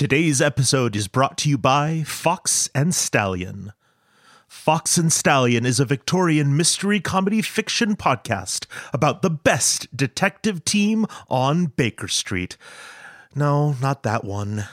[0.00, 3.74] Today's episode is brought to you by Fox and Stallion.
[4.48, 11.04] Fox and Stallion is a Victorian mystery comedy fiction podcast about the best detective team
[11.28, 12.56] on Baker Street.
[13.34, 14.64] No, not that one.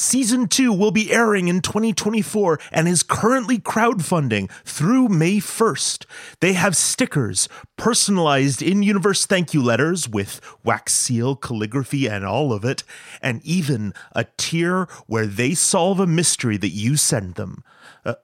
[0.00, 6.06] Season 2 will be airing in 2024 and is currently crowdfunding through May 1st.
[6.38, 12.52] They have stickers, personalized in universe thank you letters with wax seal, calligraphy, and all
[12.52, 12.84] of it,
[13.20, 17.64] and even a tier where they solve a mystery that you send them.
[18.04, 18.14] Uh,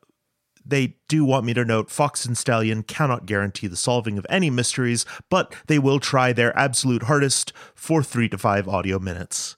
[0.65, 4.49] they do want me to note Fox and Stallion cannot guarantee the solving of any
[4.49, 9.57] mysteries, but they will try their absolute hardest for three to five audio minutes.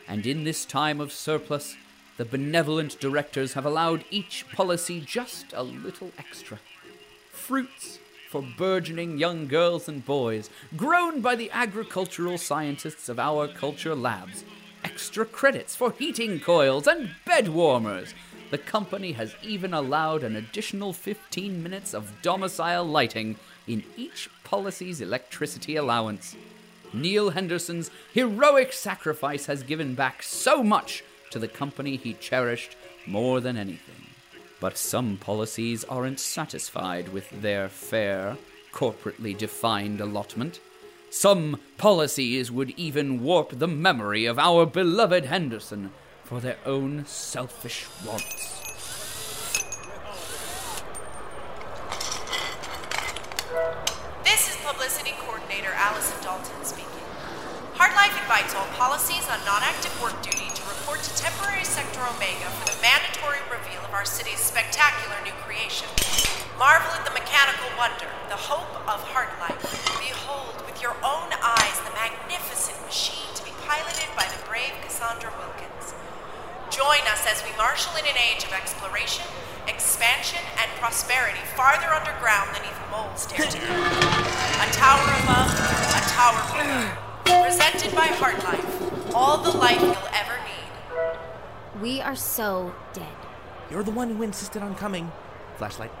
[0.07, 1.75] And in this time of surplus,
[2.17, 6.57] the benevolent directors have allowed each policy just a little extra.
[7.31, 13.95] Fruits for burgeoning young girls and boys, grown by the agricultural scientists of our culture
[13.95, 14.43] labs.
[14.83, 18.13] Extra credits for heating coils and bed warmers.
[18.51, 23.35] The company has even allowed an additional 15 minutes of domicile lighting
[23.67, 26.35] in each policy's electricity allowance.
[26.93, 33.41] Neil Henderson's heroic sacrifice has given back so much to the company he cherished more
[33.41, 34.06] than anything.
[34.59, 38.37] But some policies aren't satisfied with their fair,
[38.73, 40.59] corporately defined allotment.
[41.09, 45.91] Some policies would even warp the memory of our beloved Henderson
[46.23, 48.61] for their own selfish wants.
[54.23, 56.91] This is Publicity Coordinator Allison Dalton speaking.
[57.75, 60.36] HartLife invites all policies on non-active work duty
[61.07, 65.87] to temporary Sector Omega for the mandatory reveal of our city's spectacular new creation.
[66.59, 69.55] Marvel at the mechanical wonder, the hope of HartLife.
[70.03, 75.31] Behold with your own eyes the magnificent machine to be piloted by the brave Cassandra
[75.39, 75.95] Wilkins.
[76.75, 79.23] Join us as we marshal in an age of exploration,
[79.63, 83.71] expansion, and prosperity farther underground than even moles dare to go.
[84.59, 87.47] A tower above, a tower below.
[87.47, 89.15] Presented by HartLife.
[89.15, 90.36] All the life you'll ever.
[91.81, 93.05] We are so dead.
[93.69, 95.11] You're the one who insisted on coming.
[95.57, 95.91] Flashlight.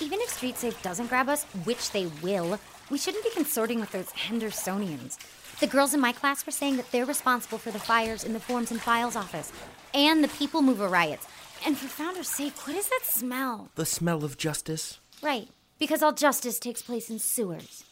[0.00, 2.58] Even if Street Safe doesn't grab us, which they will,
[2.90, 5.16] we shouldn't be consorting with those Hendersonians.
[5.60, 8.40] The girls in my class were saying that they're responsible for the fires in the
[8.40, 9.52] forms and files office
[9.94, 11.28] and the people mover riots
[11.66, 13.70] And for founder's sake, what is that smell?
[13.74, 14.98] The smell of justice.
[15.22, 15.48] Right,
[15.78, 17.84] because all justice takes place in sewers.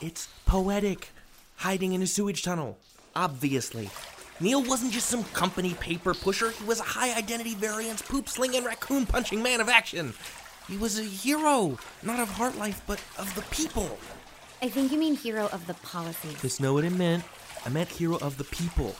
[0.00, 1.10] It's poetic.
[1.56, 2.78] Hiding in a sewage tunnel.
[3.14, 3.88] Obviously.
[4.40, 8.64] Neil wasn't just some company paper pusher, he was a high identity variance, poop slinging,
[8.64, 10.14] raccoon punching man of action.
[10.68, 13.98] He was a hero, not of HartLife, but of the people.
[14.60, 16.36] I think you mean hero of the policy.
[16.40, 17.24] Just know what it meant.
[17.66, 18.94] I meant hero of the people.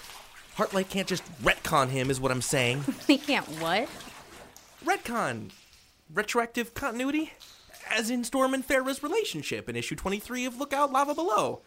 [0.56, 2.84] HartLife can't just retcon him, is what I'm saying.
[3.08, 3.88] we can't what?
[4.84, 5.50] retcon.
[6.12, 7.32] Retroactive continuity?
[7.90, 11.60] As in Storm and Farah's relationship in issue 23 of Lookout Lava Below.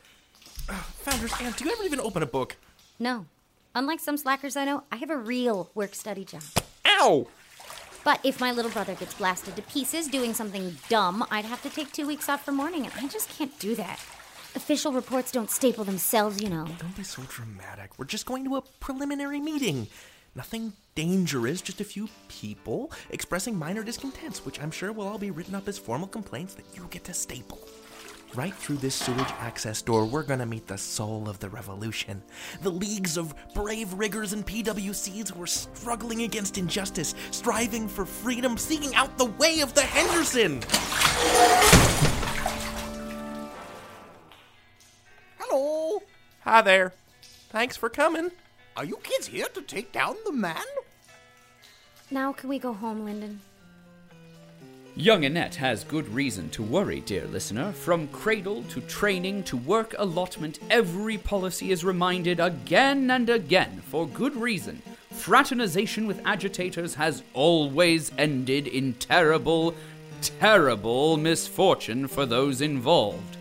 [0.69, 2.57] Uh, Founders, Aunt, do you ever even open a book?
[2.99, 3.25] No.
[3.73, 6.43] Unlike some slackers I know, I have a real work study job.
[6.85, 7.27] Ow!
[8.05, 11.71] But if my little brother gets blasted to pieces doing something dumb, I'd have to
[11.71, 13.99] take two weeks off for mourning, and I just can't do that.
[14.53, 16.67] Official reports don't staple themselves, you know.
[16.77, 17.97] Don't be so dramatic.
[17.97, 19.87] We're just going to a preliminary meeting.
[20.35, 25.31] Nothing dangerous, just a few people expressing minor discontents, which I'm sure will all be
[25.31, 27.59] written up as formal complaints that you get to staple.
[28.35, 32.21] Right through this sewage access door, we're gonna meet the soul of the revolution.
[32.63, 38.57] The leagues of brave riggers and PWCs who are struggling against injustice, striving for freedom,
[38.57, 40.61] seeking out the way of the Henderson.
[45.39, 46.01] Hello.
[46.41, 46.93] Hi there.
[47.51, 48.31] Thanks for coming.
[48.75, 50.65] Are you kids here to take down the man?
[52.11, 53.39] Now, can we go home, Lyndon?
[54.97, 57.73] Young Annette has good reason to worry, dear listener.
[57.73, 64.07] From cradle to training to work allotment, every policy is reminded again and again, for
[64.07, 64.81] good reason.
[65.11, 69.75] Fraternization with agitators has always ended in terrible,
[70.21, 73.35] terrible misfortune for those involved.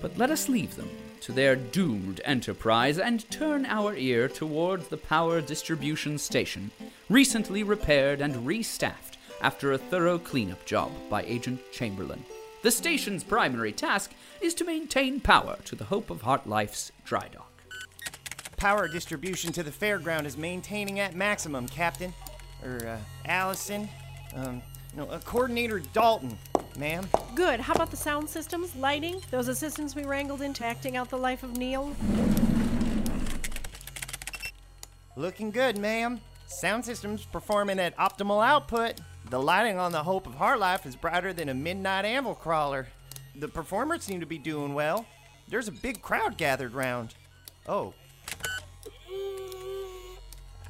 [0.00, 0.90] But let us leave them
[1.22, 6.70] to their doomed enterprise and turn our ear towards the power distribution station,
[7.08, 9.03] recently repaired and restaffed
[9.40, 12.24] after a thorough cleanup job by Agent Chamberlain.
[12.62, 17.52] The station's primary task is to maintain power to the Hope of HartLife's dry dock.
[18.56, 22.14] Power distribution to the fairground is maintaining at maximum, Captain.
[22.64, 23.88] Or, uh, Allison.
[24.34, 24.62] Um,
[24.96, 26.38] no, uh, Coordinator Dalton,
[26.78, 27.06] ma'am.
[27.34, 27.60] Good.
[27.60, 31.42] How about the sound systems, lighting, those assistants we wrangled into acting out the life
[31.42, 31.94] of Neil?
[35.16, 36.20] Looking good, ma'am.
[36.46, 39.00] Sound systems performing at optimal output.
[39.34, 42.86] The lighting on the Hope of HartLife is brighter than a midnight anvil crawler.
[43.34, 45.06] The performers seem to be doing well.
[45.48, 47.16] There's a big crowd gathered round.
[47.66, 47.94] Oh.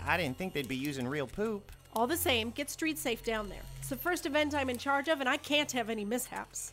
[0.07, 1.73] I didn't think they'd be using real poop.
[1.95, 3.61] All the same, get street safe down there.
[3.81, 6.73] It's the first event I'm in charge of, and I can't have any mishaps.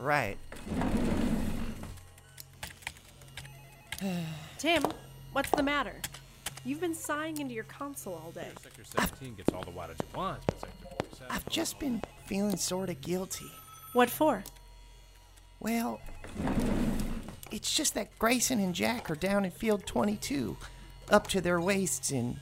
[0.00, 0.38] Right.
[4.58, 4.82] Tim,
[5.30, 6.02] what's the matter?
[6.64, 8.48] You've been sighing into your console all day.
[8.60, 10.81] Sector 17 gets all the wattage it wants, but Sector 47.
[11.30, 13.50] I've just been feeling sort of guilty.
[13.92, 14.44] What for?
[15.60, 16.00] Well,
[17.50, 20.56] it's just that Grayson and Jack are down in field 22,
[21.10, 22.40] up to their waists in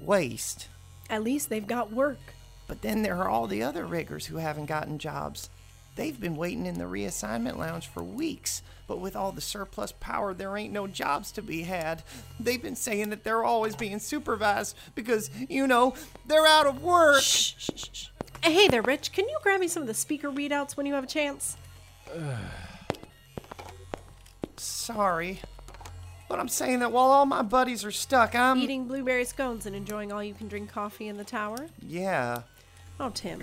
[0.00, 0.68] waste.
[1.10, 2.18] At least they've got work.
[2.66, 5.50] But then there are all the other riggers who haven't gotten jobs.
[5.96, 10.34] They've been waiting in the reassignment lounge for weeks, but with all the surplus power,
[10.34, 12.02] there ain't no jobs to be had.
[12.40, 15.94] They've been saying that they're always being supervised because, you know,
[16.26, 17.22] they're out of work.
[17.22, 18.06] Shh, shh, shh.
[18.42, 19.12] Hey there, Rich.
[19.12, 21.56] Can you grab me some of the speaker readouts when you have a chance?
[24.56, 25.40] Sorry.
[26.28, 28.58] But I'm saying that while all my buddies are stuck, I'm.
[28.58, 31.68] Eating blueberry scones and enjoying all you can drink coffee in the tower?
[31.80, 32.42] Yeah.
[32.98, 33.42] Oh, Tim.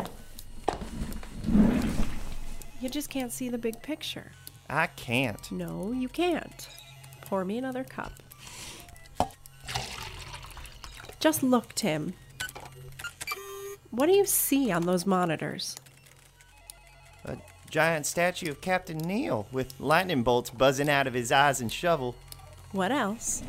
[2.82, 4.32] You just can't see the big picture.
[4.68, 5.52] I can't.
[5.52, 6.68] No, you can't.
[7.26, 8.12] Pour me another cup.
[11.20, 12.16] Just look, Tim.
[13.92, 15.76] What do you see on those monitors?
[17.26, 17.38] A
[17.70, 22.16] giant statue of Captain Neil with lightning bolts buzzing out of his eyes and shovel.
[22.72, 23.44] What else?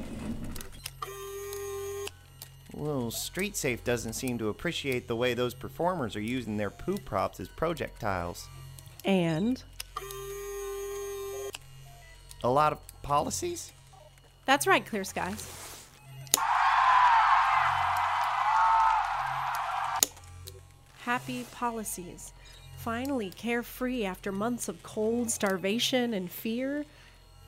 [2.74, 6.98] Well, Street Safe doesn't seem to appreciate the way those performers are using their poo
[6.98, 8.48] props as projectiles.
[9.04, 9.62] And
[12.44, 13.72] A lot of policies?
[14.46, 15.48] that's right, Clear Skies.
[21.04, 22.32] Happy policies.
[22.76, 26.84] Finally carefree after months of cold, starvation, and fear.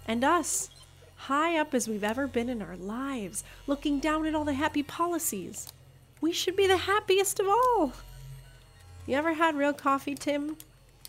[0.06, 0.70] And us,
[1.16, 4.82] high up as we've ever been in our lives, looking down at all the happy
[4.82, 5.73] policies.
[6.20, 7.92] We should be the happiest of all.
[9.06, 10.56] You ever had real coffee, Tim?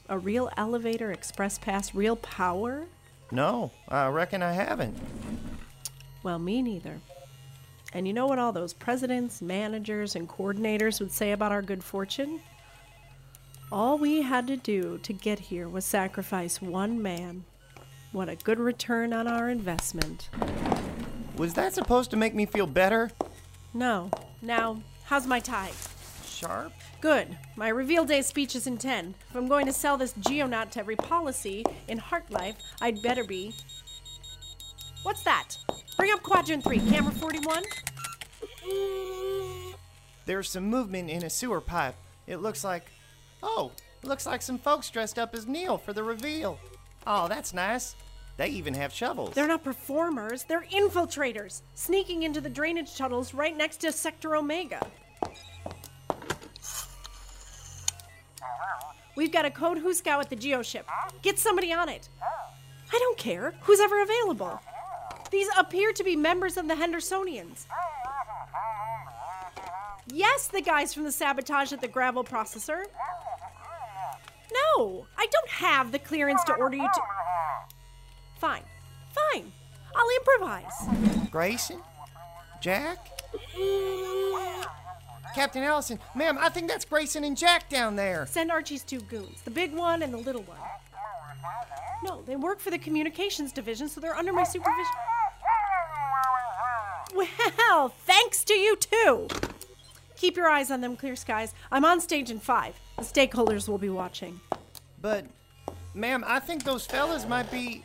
[0.07, 2.85] A real elevator, express pass, real power?
[3.31, 4.97] No, I reckon I haven't.
[6.21, 6.99] Well, me neither.
[7.93, 11.83] And you know what all those presidents, managers, and coordinators would say about our good
[11.83, 12.41] fortune?
[13.71, 17.45] All we had to do to get here was sacrifice one man.
[18.11, 20.29] What a good return on our investment.
[21.35, 23.11] Was that supposed to make me feel better?
[23.73, 24.11] No.
[24.41, 25.71] Now, how's my tie?
[26.35, 26.73] Sharp?
[26.99, 27.37] Good.
[27.55, 29.15] My reveal day speech is in 10.
[29.29, 33.53] If I'm going to sell this Geonaut to every policy in HartLife, I'd better be.
[35.03, 35.57] What's that?
[35.97, 37.63] Bring up quadrant 3, camera 41.
[40.25, 41.95] There's some movement in a sewer pipe.
[42.27, 42.91] It looks like.
[43.41, 43.71] Oh,
[44.03, 46.59] it looks like some folks dressed up as Neil for the reveal.
[47.07, 47.95] Oh, that's nice.
[48.37, 49.33] They even have shovels.
[49.33, 54.85] They're not performers, they're infiltrators, sneaking into the drainage tunnels right next to Sector Omega.
[59.15, 60.87] We've got a code Who Scout at the Geoship.
[61.21, 62.09] Get somebody on it.
[62.93, 63.53] I don't care.
[63.61, 64.59] Who's ever available?
[65.31, 67.65] These appear to be members of the Hendersonians.
[70.07, 72.83] Yes, the guys from the sabotage at the gravel processor.
[74.77, 77.01] No, I don't have the clearance to order you to.
[78.39, 78.63] Fine,
[79.13, 79.51] fine.
[79.95, 81.29] I'll improvise.
[81.31, 81.81] Grayson?
[82.61, 83.09] Jack?
[83.57, 84.14] Mm,
[85.35, 88.25] Captain Allison, ma'am, I think that's Grayson and Jack down there.
[88.25, 90.57] Send Archie's two goons, the big one and the little one.
[92.05, 94.93] No, they work for the communications division, so they're under my supervision.
[97.13, 99.27] Well, thanks to you too.
[100.15, 101.53] Keep your eyes on them clear skies.
[101.69, 102.79] I'm on stage in five.
[102.97, 104.39] The stakeholders will be watching.
[105.01, 105.25] But,
[105.93, 107.83] ma'am, I think those fellas might be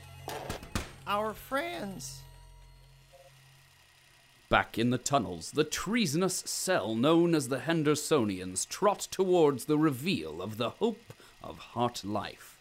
[1.05, 2.23] our friends.
[4.51, 10.43] Back in the tunnels, the treasonous cell known as the Hendersonians trot towards the reveal
[10.43, 12.57] of the hope of HartLife.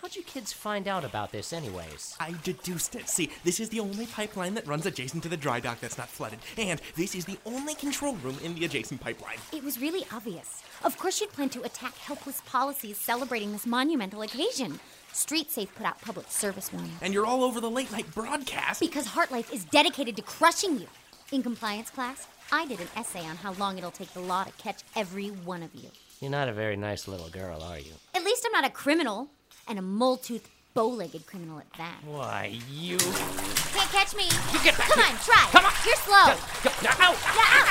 [0.00, 2.16] How'd you kids find out about this, anyways?
[2.18, 3.10] I deduced it.
[3.10, 6.08] See, this is the only pipeline that runs adjacent to the dry dock that's not
[6.08, 9.36] flooded, and this is the only control room in the adjacent pipeline.
[9.52, 10.62] It was really obvious.
[10.82, 14.80] Of course, you'd plan to attack helpless policies celebrating this monumental occasion.
[15.18, 16.92] Street Safe put out public service warning.
[17.02, 18.78] And you're all over the late night broadcast.
[18.78, 20.86] Because HartLife is dedicated to crushing you.
[21.32, 24.52] In compliance class, I did an essay on how long it'll take the law to
[24.52, 25.90] catch every one of you.
[26.20, 27.90] You're not a very nice little girl, are you?
[28.14, 29.26] At least I'm not a criminal,
[29.66, 31.96] and a mole-toothed, bow-legged criminal at that.
[32.06, 32.98] Why, you.
[32.98, 34.24] Can't catch me.
[34.52, 35.48] You get back Come on, try.
[35.50, 35.72] Come on.
[35.84, 36.26] You're slow.
[36.62, 36.80] Go, ow!
[36.80, 37.14] Yeah, ow,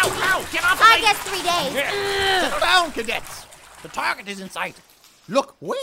[0.04, 1.02] ow, ow, get off of I me.
[1.02, 2.44] guess three days.
[2.44, 3.46] Settle down, cadets.
[3.84, 4.76] The target is in sight.
[5.30, 5.78] Look way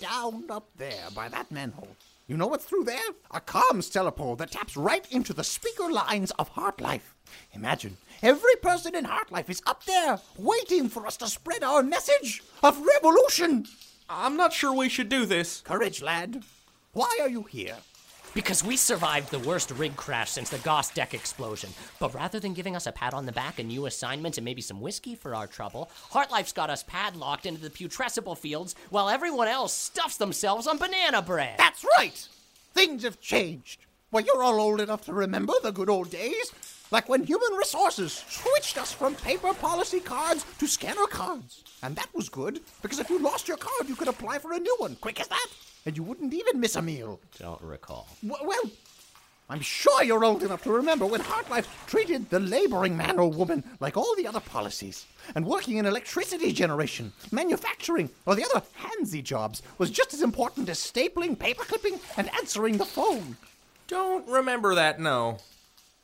[0.00, 1.96] down up there by that manhole.
[2.26, 2.98] You know what's through there?
[3.30, 7.14] A comms telepole that taps right into the speaker lines of HartLife.
[7.52, 12.42] Imagine every person in HartLife is up there waiting for us to spread our message
[12.62, 13.66] of revolution.
[14.10, 15.62] I'm not sure we should do this.
[15.62, 16.42] Courage, lad.
[16.92, 17.76] Why are you here?
[18.34, 21.70] Because we survived the worst rig crash since the Goss deck explosion.
[21.98, 24.62] But rather than giving us a pat on the back, a new assignment, and maybe
[24.62, 29.48] some whiskey for our trouble, HartLife's got us padlocked into the putrescible fields while everyone
[29.48, 31.56] else stuffs themselves on banana bread.
[31.58, 32.28] That's right.
[32.74, 33.80] Things have changed.
[34.10, 36.52] Well, you're all old enough to remember the good old days.
[36.90, 41.62] Like when human resources switched us from paper policy cards to scanner cards.
[41.82, 44.58] And that was good, because if you lost your card, you could apply for a
[44.58, 45.46] new one, quick as that.
[45.84, 47.20] And you wouldn't even miss a meal.
[47.38, 48.08] Don't recall.
[48.26, 48.70] W- well,
[49.50, 53.64] I'm sure you're old enough to remember when HartLife treated the laboring man or woman
[53.80, 55.06] like all the other policies.
[55.34, 60.68] And working in electricity generation, manufacturing, or the other handsy jobs was just as important
[60.68, 63.36] as stapling, paper clipping, and answering the phone.
[63.86, 65.38] Don't remember that, no.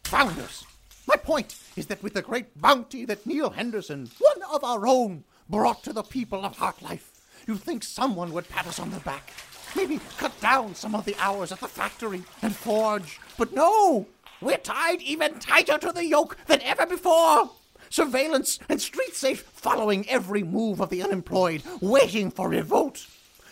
[0.05, 0.65] Founders!
[1.07, 5.25] My point is that with the great bounty that Neil Henderson, one of our own,
[5.49, 7.11] brought to the people of HartLife,
[7.47, 9.33] you'd think someone would pat us on the back.
[9.77, 13.21] Maybe cut down some of the hours at the factory and forge.
[13.37, 14.07] But no!
[14.41, 17.51] We're tied even tighter to the yoke than ever before!
[17.91, 23.07] Surveillance and street safe following every move of the unemployed, waiting for revolt.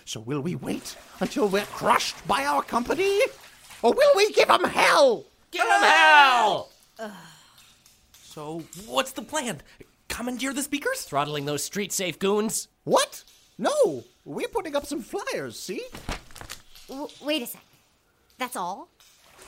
[0.04, 3.21] So will we wait until we're crushed by our company?
[3.82, 5.25] Or will we give 'em hell?
[5.50, 6.71] Give 'em hell!
[8.33, 9.61] So, what's the plan?
[10.09, 11.03] Commandeer the speakers?
[11.03, 12.69] Throttling those street safe goons?
[12.85, 13.25] What?
[13.59, 15.83] No, we're putting up some flyers, see?
[16.89, 17.61] W- wait a sec.
[18.39, 18.89] That's all?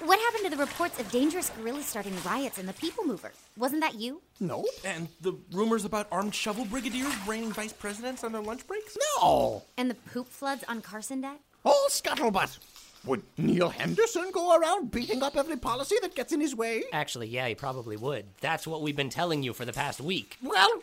[0.00, 3.32] What happened to the reports of dangerous guerrillas starting riots in the People Mover?
[3.56, 4.20] Wasn't that you?
[4.38, 4.66] No.
[4.84, 8.98] And the rumors about armed shovel brigadiers braining vice presidents on their lunch breaks?
[9.16, 9.62] No.
[9.78, 11.38] And the poop floods on Carson Deck?
[11.64, 12.58] All scuttlebutt.
[13.06, 16.84] Would Neil Henderson go around beating up every policy that gets in his way?
[16.92, 18.24] Actually, yeah, he probably would.
[18.40, 20.38] That's what we've been telling you for the past week.
[20.42, 20.80] Well,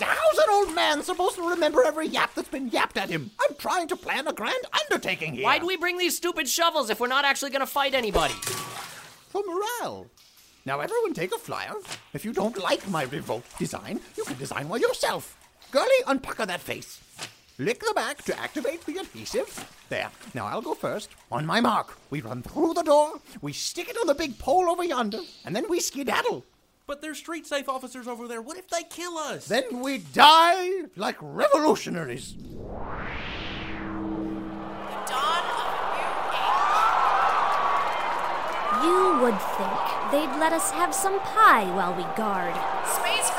[0.00, 3.30] How's an old man supposed to remember every yap that's been yapped at him?
[3.40, 5.44] I'm trying to plan a grand undertaking here.
[5.44, 8.34] Why do we bring these stupid shovels if we're not actually gonna fight anybody?
[8.34, 10.06] For morale.
[10.66, 11.74] Now, everyone take a flyer.
[12.12, 15.36] If you don't like my revolt design, you can design one yourself.
[15.70, 17.00] Girlie, unpucker that face.
[17.58, 19.70] Lick the back to activate the adhesive.
[19.88, 20.10] There.
[20.34, 21.10] Now I'll go first.
[21.30, 24.68] On my mark, we run through the door, we stick it on the big pole
[24.68, 26.44] over yonder, and then we skedaddle.
[26.88, 28.42] But there's street safe officers over there.
[28.42, 29.46] What if they kill us?
[29.46, 32.34] Then we die like revolutionaries.
[38.82, 42.54] You would think they'd let us have some pie while we guard.
[42.84, 43.30] Space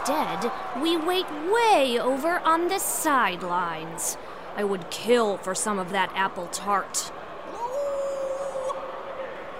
[0.00, 4.16] Instead, we wait way over on the sidelines.
[4.56, 7.12] I would kill for some of that apple tart.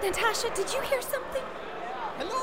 [0.01, 1.43] Natasha, did you hear something?
[2.17, 2.41] Hello?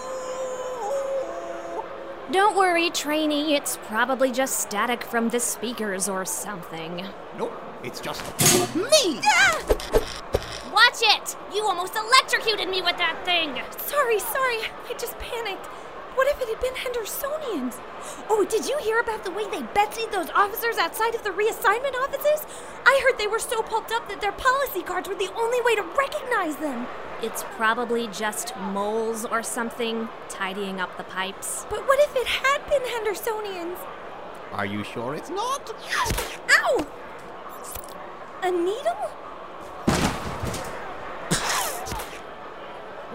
[2.31, 3.57] Don't worry, trainee.
[3.57, 7.05] It's probably just static from the speakers or something.
[7.37, 7.53] Nope,
[7.83, 8.23] it's just
[8.77, 9.21] me.
[10.73, 11.37] Watch it!
[11.53, 13.61] You almost electrocuted me with that thing!
[13.87, 14.71] Sorry, sorry.
[14.89, 15.69] I just panicked.
[16.29, 17.81] What if it had been Hendersonians?
[18.29, 21.95] Oh, did you hear about the way they Betsied those officers outside of the reassignment
[21.95, 22.47] offices?
[22.85, 25.75] I heard they were so pumped up that their policy cards were the only way
[25.77, 26.87] to recognize them.
[27.23, 31.65] It's probably just moles or something tidying up the pipes.
[31.71, 33.79] But what if it had been Hendersonians?
[34.53, 35.71] Are you sure it's not?
[36.51, 36.87] Ow!
[38.43, 39.11] A needle?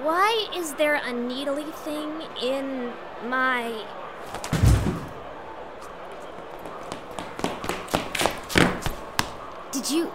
[0.03, 2.91] Why is there a needly thing in
[3.25, 3.85] my.
[9.71, 10.11] Did you.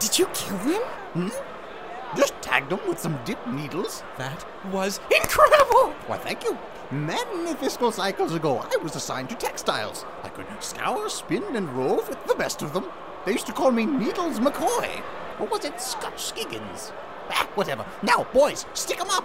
[0.00, 0.82] Did you kill them?
[1.14, 1.28] Hmm?
[2.16, 4.02] Just tagged them with some dip needles.
[4.16, 5.92] That was incredible!
[6.08, 6.58] Why, thank you.
[6.90, 10.06] Many fiscal cycles ago, I was assigned to textiles.
[10.24, 12.86] I could scour, spin, and rove with the best of them.
[13.24, 15.02] They used to call me Needles McCoy.
[15.38, 16.90] Or was it Scotch Skiggins?
[17.30, 17.84] Ah, whatever.
[18.02, 19.24] Now, boys, stick 'em up.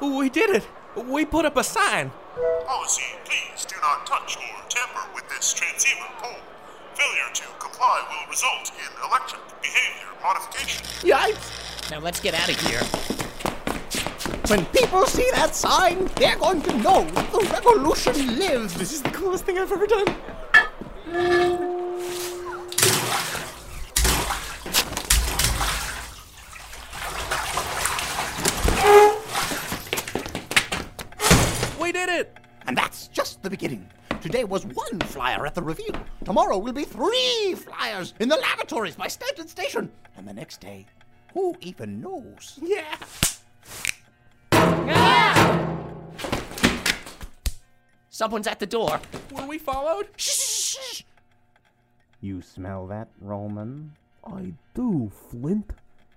[0.00, 0.66] We did it!
[0.96, 2.10] We put up a sign.
[2.66, 6.40] Policy, please do not touch or tamper with this transceiver pole.
[6.94, 10.82] Failure to comply will result in electric behavior modification.
[11.08, 11.90] Yikes!
[11.90, 12.82] Now let's get out of here.
[14.48, 18.74] When people see that sign, they're going to know the revolution lives.
[18.74, 20.06] This is the coolest thing I've ever done.
[31.80, 32.38] We did it!
[32.72, 33.86] And that's just the beginning.
[34.22, 35.92] Today was one flyer at the review.
[36.24, 39.92] Tomorrow will be three flyers in the lavatories by Stanton Station.
[40.16, 40.86] And the next day,
[41.34, 42.58] who even knows?
[42.62, 42.96] Yeah!
[48.08, 49.02] Someone's at the door.
[49.32, 50.08] Were we followed?
[50.16, 51.02] Shh!
[52.22, 53.92] You smell that, Roman?
[54.26, 55.74] I do, Flint.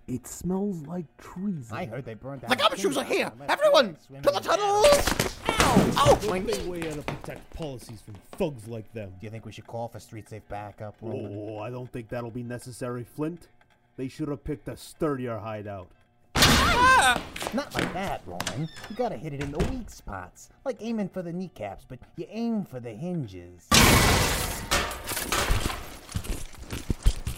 [0.07, 1.75] It smells like treason.
[1.75, 2.49] I heard they burned down.
[2.51, 3.29] The gumshoes are here!
[3.49, 5.35] Everyone, to the tunnels!
[5.65, 5.91] Ow!
[5.97, 6.27] Ow!
[6.29, 6.55] My knee!
[6.67, 9.09] way to protect policies from thugs like them.
[9.19, 11.35] Do you think we should call for street safe backup, Roman?
[11.35, 13.47] Oh, I don't think that'll be necessary, Flint.
[13.97, 15.87] They should have picked a sturdier hideout.
[16.35, 18.67] Not like that, Roman.
[18.89, 20.49] You gotta hit it in the weak spots.
[20.65, 23.67] Like aiming for the kneecaps, but you aim for the hinges.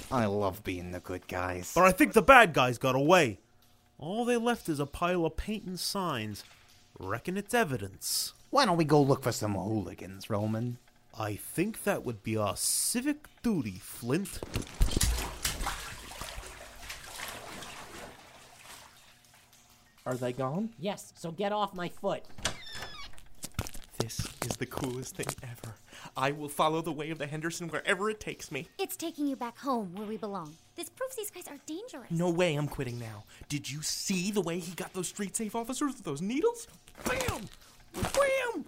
[0.10, 1.74] I love being the good guys.
[1.76, 3.40] But I think the bad guys got away.
[4.00, 6.44] All they left is a pile of paint and signs.
[7.00, 8.34] Reckon it's evidence.
[8.50, 10.78] Why don't we go look for some hooligans, Roman?
[11.18, 14.40] I think that would be our civic duty, Flint.
[20.08, 20.70] Are they gone?
[20.80, 22.24] Yes, so get off my foot.
[24.08, 25.76] This is the coolest thing ever.
[26.16, 28.70] I will follow the way of the Henderson wherever it takes me.
[28.80, 30.56] It's taking you back home where we belong.
[30.78, 32.10] This proves these guys are dangerous.
[32.10, 33.26] No way I'm quitting now.
[33.50, 36.70] Did you see the way he got those street safe officers with those needles?
[37.04, 37.50] Bam!
[37.96, 38.64] Wham!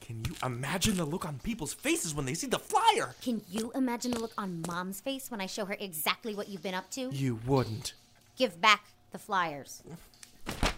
[0.00, 3.14] Can you imagine the look on people's faces when they see the flyer?
[3.20, 6.62] Can you imagine the look on Mom's face when I show her exactly what you've
[6.62, 7.10] been up to?
[7.12, 7.92] You wouldn't.
[8.38, 9.82] Give back the flyers.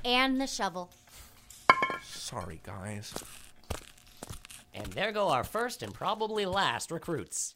[0.05, 0.90] And the shovel.
[2.03, 3.14] Sorry, guys.
[4.74, 7.54] And there go our first and probably last recruits.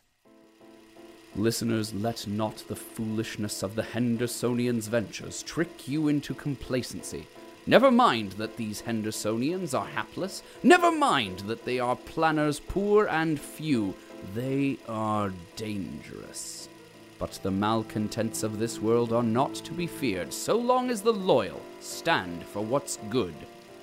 [1.36, 7.26] Listeners, let not the foolishness of the Hendersonians' ventures trick you into complacency.
[7.66, 10.42] Never mind that these Hendersonians are hapless.
[10.62, 13.94] Never mind that they are planners poor and few.
[14.34, 16.68] They are dangerous.
[17.18, 21.12] But the malcontents of this world are not to be feared so long as the
[21.12, 23.34] loyal stand for what's good.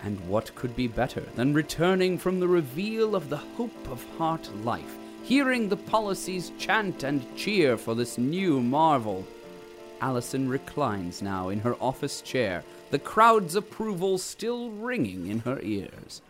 [0.04, 4.50] And what could be better than returning from the reveal of the hope of heart
[4.64, 9.26] life, hearing the policies chant and cheer for this new marvel?
[10.02, 16.22] Allison reclines now in her office chair, the crowd's approval still ringing in her ears.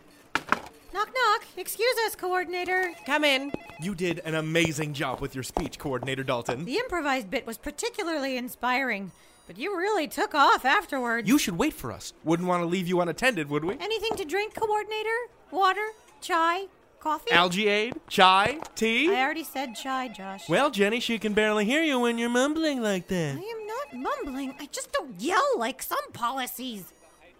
[0.92, 1.44] Knock, knock.
[1.56, 2.92] Excuse us, coordinator.
[3.06, 3.50] Come in.
[3.80, 6.66] You did an amazing job with your speech, Coordinator Dalton.
[6.66, 9.10] The improvised bit was particularly inspiring,
[9.46, 11.28] but you really took off afterwards.
[11.28, 12.12] You should wait for us.
[12.24, 13.74] Wouldn't want to leave you unattended, would we?
[13.80, 15.08] Anything to drink, coordinator?
[15.50, 15.88] Water?
[16.20, 16.66] Chai?
[17.00, 17.32] Coffee?
[17.32, 17.94] Algae aid?
[18.08, 18.58] Chai?
[18.76, 19.12] Tea?
[19.12, 20.48] I already said chai, Josh.
[20.48, 23.36] Well, Jenny, she can barely hear you when you're mumbling like that.
[23.36, 24.54] I am not mumbling.
[24.60, 26.92] I just don't yell like some policies.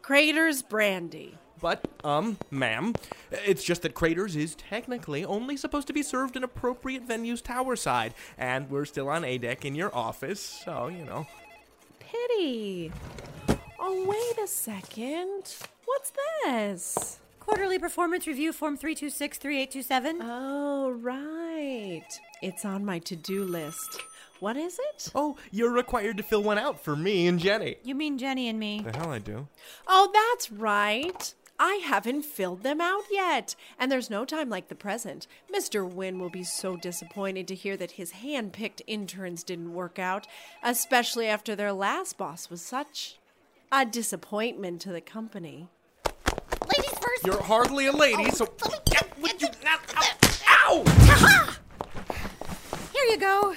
[0.03, 1.38] Craters brandy.
[1.61, 2.93] But, um, ma'am,
[3.31, 7.77] it's just that Craters is technically only supposed to be served in appropriate venues tower
[7.77, 11.25] side, and we're still on A deck in your office, so, you know.
[12.12, 12.92] Pity.
[13.81, 15.55] Oh, wait a second.
[15.87, 16.12] What's
[16.44, 17.18] this?
[17.40, 20.18] Quarterly performance review form 3263827.
[20.20, 22.05] Oh, right.
[22.42, 24.01] It's on my to do list.
[24.40, 25.09] What is it?
[25.14, 27.77] Oh, you're required to fill one out for me and Jenny.
[27.83, 28.83] You mean Jenny and me?
[28.83, 29.48] The hell I do.
[29.87, 31.35] Oh, that's right.
[31.64, 35.29] I haven't filled them out yet, and there's no time like the present.
[35.55, 35.88] Mr.
[35.88, 40.27] Wynne will be so disappointed to hear that his hand picked interns didn't work out,
[40.64, 43.20] especially after their last boss was such
[43.70, 45.68] a disappointment to the company.
[46.66, 47.25] Ladies first.
[47.25, 48.53] You're hardly a lady, oh, so
[48.87, 49.77] get with you now.
[50.66, 50.83] Ow!
[50.85, 51.61] Ha-ha!
[52.92, 53.55] Here you go.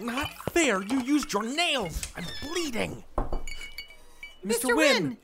[0.00, 0.82] Not fair.
[0.82, 2.08] You used your nails.
[2.16, 3.04] I'm bleeding.
[4.44, 4.76] Mr.
[4.76, 5.16] Wynne.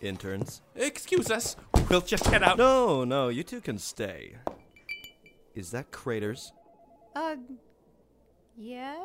[0.00, 0.62] Interns.
[0.74, 1.56] Excuse us.
[1.88, 2.58] We'll just head out.
[2.58, 4.36] No, no, you two can stay.
[5.54, 6.52] Is that Craters?
[7.14, 7.36] Uh,
[8.56, 8.98] yes?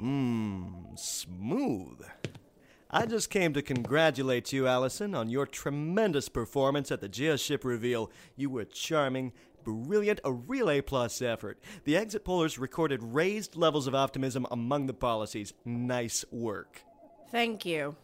[0.00, 2.02] Mmm, smooth.
[2.90, 8.10] I just came to congratulate you, Allison, on your tremendous performance at the Geoship reveal.
[8.36, 9.32] You were charming,
[9.64, 11.58] brilliant, a real A plus effort.
[11.84, 15.52] The exit pollers recorded raised levels of optimism among the policies.
[15.64, 16.82] Nice work.
[17.30, 17.96] Thank you.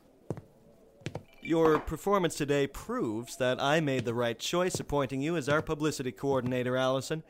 [1.42, 6.12] Your performance today proves that I made the right choice appointing you as our publicity
[6.12, 7.22] coordinator, Allison.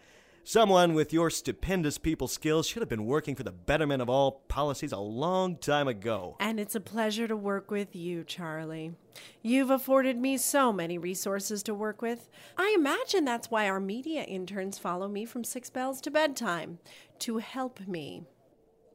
[0.44, 4.44] Someone with your stupendous people skills should have been working for the betterment of all
[4.48, 6.37] policies a long time ago.
[6.40, 8.92] And it's a pleasure to work with you, Charlie.
[9.42, 12.31] You've afforded me so many resources to work with.
[12.57, 16.79] I imagine that's why our media interns follow me from six bells to bedtime
[17.20, 18.22] to help me.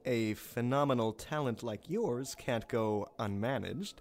[0.06, 3.96] A phenomenal talent like yours can't go unmanaged.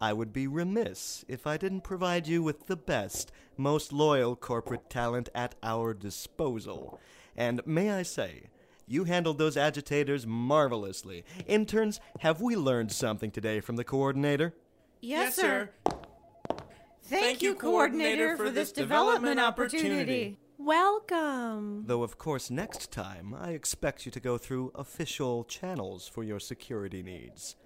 [0.00, 4.88] I would be remiss if I didn't provide you with the best, most loyal corporate
[4.88, 6.98] talent at our disposal.
[7.36, 8.44] And may I say,
[8.86, 11.24] you handled those agitators marvelously.
[11.46, 14.54] Interns, have we learned something today from the coordinator?
[15.02, 15.70] Yes, sir.
[17.02, 20.38] Thank, you, coordinator, for this development opportunity.
[20.56, 21.84] Welcome.
[21.86, 26.38] Though, of course, next time I expect you to go through official channels for your
[26.38, 27.56] security needs.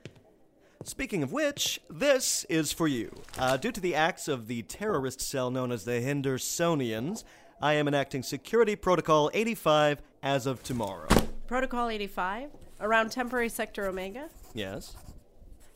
[0.87, 3.11] Speaking of which, this is for you.
[3.39, 7.25] Uh, due to the acts of the terrorist cell known as the Hendersonians,
[7.61, 11.09] I am enacting Security Protocol 85 as of tomorrow.
[11.47, 12.51] Protocol 85?
[12.81, 14.29] Around temporary sector Omega?
[14.53, 14.95] Yes.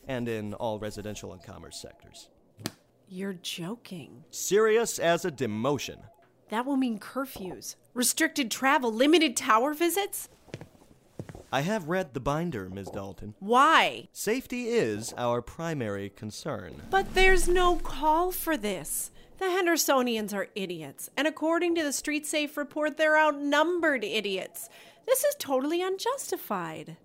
[0.07, 2.29] And in all residential and commerce sectors.
[3.09, 4.25] You're joking.
[4.31, 6.01] Serious as a demotion.
[6.51, 10.29] That will mean curfews, restricted travel, limited tower visits?
[11.51, 12.91] I have read the binder, Ms.
[12.91, 13.35] Dalton.
[13.39, 14.09] Why?
[14.13, 16.83] Safety is our primary concern.
[16.91, 19.11] But there's no call for this.
[19.39, 24.69] The Hendersonians are idiots, and according to the Street Safe report, they're outnumbered idiots.
[25.07, 26.97] This is totally unjustified.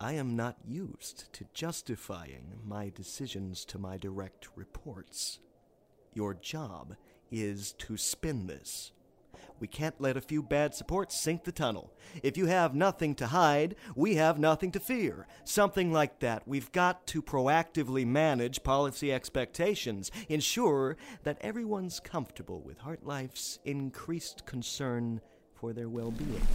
[0.00, 5.40] I am not used to justifying my decisions to my direct reports.
[6.14, 6.94] Your job
[7.32, 8.92] is to spin this.
[9.60, 11.92] We can't let a few bad supports sink the tunnel.
[12.22, 15.26] If you have nothing to hide, we have nothing to fear.
[15.44, 16.46] Something like that.
[16.46, 25.20] We've got to proactively manage policy expectations, ensure that everyone's comfortable with HartLife's increased concern
[25.54, 26.46] for their well being.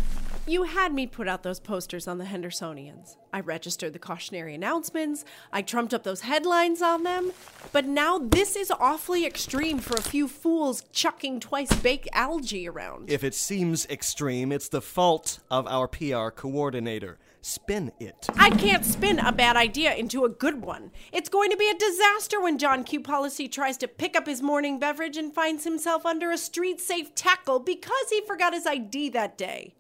[0.45, 3.15] You had me put out those posters on the Hendersonians.
[3.31, 7.31] I registered the cautionary announcements, I trumped up those headlines on them.
[7.71, 13.09] But now this is awfully extreme for a few fools chucking twice baked algae around.
[13.09, 17.19] If it seems extreme, it's the fault of our PR coordinator.
[17.41, 18.27] Spin it.
[18.35, 20.91] I can't spin a bad idea into a good one.
[21.13, 22.99] It's going to be a disaster when John Q.
[22.99, 27.15] Policy tries to pick up his morning beverage and finds himself under a street safe
[27.15, 29.75] tackle because he forgot his ID that day.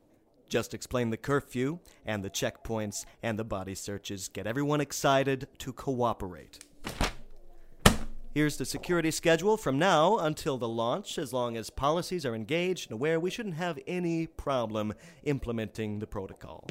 [0.53, 4.27] Just explain the curfew and the checkpoints and the body searches.
[4.27, 6.63] Get everyone excited to cooperate.
[8.35, 11.17] Here's the security schedule from now until the launch.
[11.17, 16.05] As long as policies are engaged and aware, we shouldn't have any problem implementing the
[16.05, 16.67] protocol.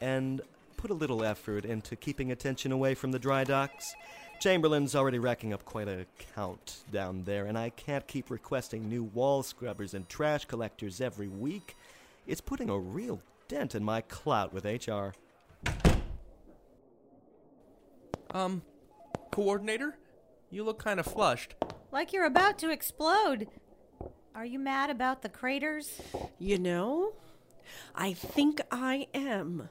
[0.00, 0.40] And
[0.76, 3.94] put a little effort into keeping attention away from the dry docks.
[4.40, 9.02] Chamberlain's already racking up quite a count down there, and I can't keep requesting new
[9.02, 11.76] wall scrubbers and trash collectors every week.
[12.26, 15.12] It's putting a real dent in my clout with HR.
[18.30, 18.62] Um,
[19.32, 19.96] coordinator?
[20.50, 21.56] You look kind of flushed.
[21.90, 23.48] Like you're about to explode.
[24.36, 26.00] Are you mad about the craters?
[26.38, 27.14] You know,
[27.94, 29.68] I think I am.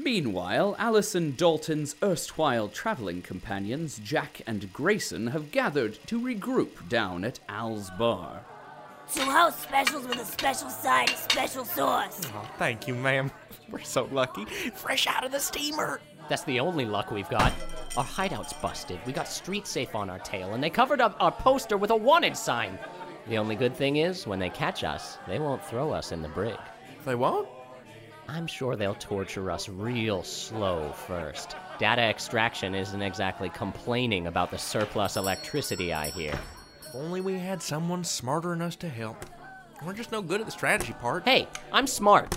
[0.00, 7.40] Meanwhile, Allison Dalton's erstwhile traveling companions, Jack and Grayson, have gathered to regroup down at
[7.48, 8.44] Al's bar.
[9.12, 12.20] Two house specials with a special side, special sauce.
[12.32, 13.32] Oh, thank you, ma'am.
[13.70, 14.44] We're so lucky.
[14.44, 16.00] Fresh out of the steamer.
[16.28, 17.52] That's the only luck we've got.
[17.96, 19.00] Our hideout's busted.
[19.04, 21.96] We got street safe on our tail, and they covered up our poster with a
[21.96, 22.78] wanted sign.
[23.26, 26.28] The only good thing is, when they catch us, they won't throw us in the
[26.28, 26.56] brig.
[27.04, 27.48] They won't?
[28.28, 31.56] I'm sure they'll torture us real slow first.
[31.78, 36.38] Data extraction isn't exactly complaining about the surplus electricity, I hear.
[36.86, 39.24] If only we had someone smarter than us to help.
[39.84, 41.24] We're just no good at the strategy part.
[41.24, 42.36] Hey, I'm smart.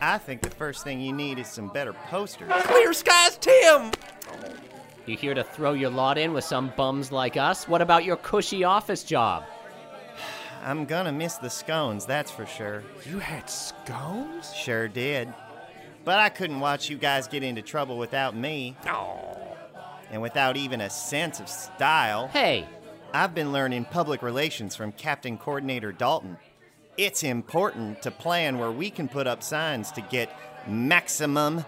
[0.00, 2.50] I think the first thing you need is some better posters.
[2.64, 3.92] Clear skies, Tim!
[5.06, 7.68] You here to throw your lot in with some bums like us?
[7.68, 9.44] What about your cushy office job?
[10.62, 12.84] I'm gonna miss the scones, that's for sure.
[13.04, 14.54] You had scones?
[14.54, 15.32] Sure did.
[16.04, 18.76] But I couldn't watch you guys get into trouble without me.
[18.86, 19.56] Oh.
[20.10, 22.28] And without even a sense of style.
[22.28, 22.66] Hey!
[23.12, 26.38] I've been learning public relations from Captain Coordinator Dalton.
[26.96, 30.34] It's important to plan where we can put up signs to get
[30.66, 31.64] maximum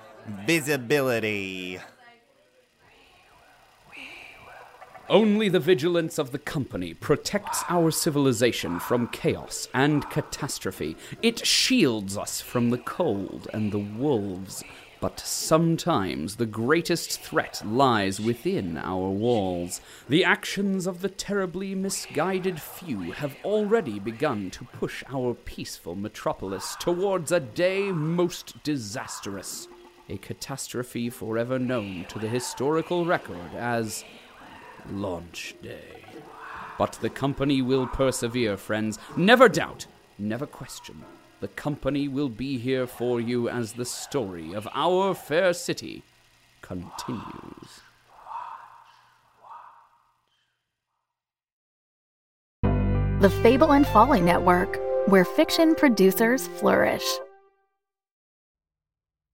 [0.46, 1.80] visibility.
[5.10, 10.96] Only the vigilance of the company protects our civilization from chaos and catastrophe.
[11.20, 14.64] It shields us from the cold and the wolves.
[15.00, 19.82] But sometimes the greatest threat lies within our walls.
[20.08, 26.76] The actions of the terribly misguided few have already begun to push our peaceful metropolis
[26.80, 29.68] towards a day most disastrous.
[30.08, 34.04] A catastrophe forever known to the historical record as
[34.90, 36.04] Launch Day.
[36.78, 38.98] But the company will persevere, friends.
[39.16, 39.86] Never doubt,
[40.18, 41.04] never question.
[41.40, 46.02] The company will be here for you as the story of our fair city
[46.62, 47.82] continues.
[53.20, 57.04] The Fable and Folly Network, where fiction producers flourish.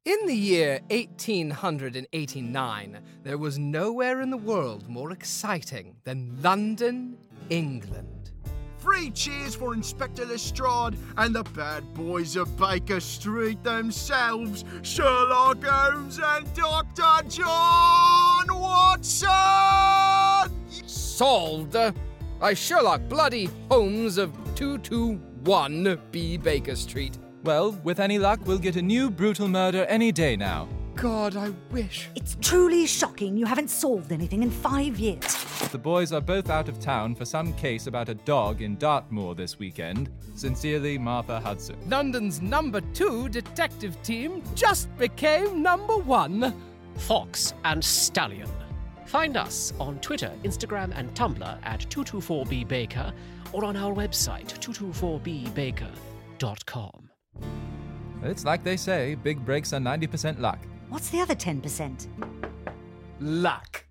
[0.06, 7.18] In the year 1889, there was nowhere in the world more exciting than London,
[7.50, 8.30] England.
[8.78, 16.18] Three cheers for Inspector Lestrade and the bad boys of Baker Street themselves, Sherlock Holmes
[16.18, 17.28] and Dr.
[17.28, 19.28] John Watson!
[20.86, 21.76] Solved
[22.38, 27.18] by Sherlock Bloody Holmes of 221 B Baker Street.
[27.42, 30.68] Well, with any luck, we'll get a new brutal murder any day now.
[30.94, 32.10] God, I wish.
[32.14, 35.24] It's truly shocking you haven't solved anything in five years.
[35.70, 39.34] The boys are both out of town for some case about a dog in Dartmoor
[39.34, 40.10] this weekend.
[40.34, 41.78] Sincerely, Martha Hudson.
[41.88, 46.52] London's number two detective team just became number one.
[46.96, 48.50] Fox and Stallion.
[49.06, 53.14] Find us on Twitter, Instagram, and Tumblr at 224bbaker
[53.52, 57.09] or on our website, 224bbaker.com.
[58.22, 60.58] It's like they say big breaks are 90% luck.
[60.88, 62.06] What's the other 10%?
[63.20, 63.84] Luck.